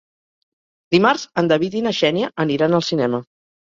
Dimarts 0.95 1.27
en 1.43 1.53
David 1.53 1.79
i 1.83 1.87
na 1.91 1.95
Xènia 2.01 2.35
aniran 2.49 2.83
al 2.83 2.91
cinema. 2.93 3.27